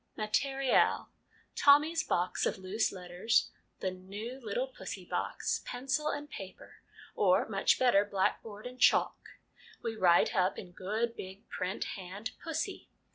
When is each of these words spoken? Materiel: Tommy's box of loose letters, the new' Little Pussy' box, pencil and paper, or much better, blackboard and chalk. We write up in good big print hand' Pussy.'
Materiel: 0.17 1.09
Tommy's 1.55 2.01
box 2.03 2.47
of 2.47 2.57
loose 2.57 2.91
letters, 2.91 3.51
the 3.81 3.91
new' 3.91 4.39
Little 4.43 4.65
Pussy' 4.65 5.05
box, 5.05 5.61
pencil 5.63 6.07
and 6.07 6.27
paper, 6.27 6.77
or 7.13 7.47
much 7.47 7.77
better, 7.77 8.03
blackboard 8.03 8.65
and 8.65 8.79
chalk. 8.79 9.37
We 9.83 9.95
write 9.95 10.33
up 10.35 10.57
in 10.57 10.71
good 10.71 11.15
big 11.15 11.47
print 11.49 11.83
hand' 11.83 12.31
Pussy.' 12.43 12.89